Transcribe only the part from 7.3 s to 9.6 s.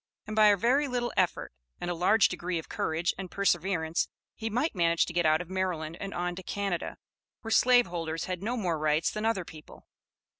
where slave holders had no more rights than other